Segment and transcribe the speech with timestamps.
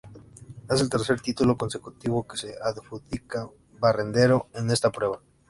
[0.67, 3.47] Es el tercer título consecutivo que se adjudica
[3.79, 5.21] Barrendero en esta prueba.